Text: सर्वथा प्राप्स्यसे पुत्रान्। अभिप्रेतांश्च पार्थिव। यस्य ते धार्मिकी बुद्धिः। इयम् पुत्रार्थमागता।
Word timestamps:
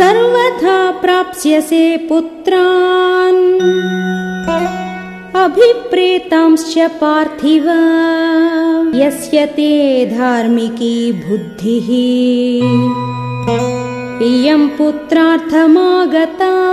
सर्वथा 0.00 0.90
प्राप्स्यसे 0.90 1.96
पुत्रान्। 1.96 3.60
अभिप्रेतांश्च 5.34 6.78
पार्थिव। 6.78 7.64
यस्य 8.94 9.46
ते 9.46 10.06
धार्मिकी 10.06 11.12
बुद्धिः। 11.12 11.88
इयम् 14.26 14.68
पुत्रार्थमागता। 14.68 16.65